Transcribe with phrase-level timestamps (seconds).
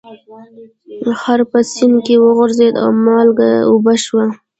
[1.19, 4.25] خر په سیند کې وغورځید او مالګه اوبه شوه.